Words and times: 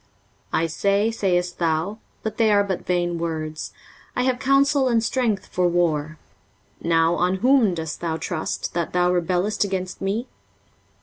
23:036:005 0.51 0.61
I 0.61 0.65
say, 0.65 1.11
sayest 1.11 1.59
thou, 1.59 1.99
(but 2.23 2.37
they 2.37 2.51
are 2.51 2.63
but 2.63 2.87
vain 2.87 3.19
words) 3.19 3.71
I 4.15 4.23
have 4.23 4.39
counsel 4.39 4.87
and 4.87 5.03
strength 5.03 5.45
for 5.45 5.67
war: 5.67 6.17
now 6.81 7.13
on 7.13 7.35
whom 7.35 7.75
dost 7.75 8.01
thou 8.01 8.17
trust, 8.17 8.73
that 8.73 8.93
thou 8.93 9.11
rebellest 9.13 9.63
against 9.63 10.01
me? 10.01 10.25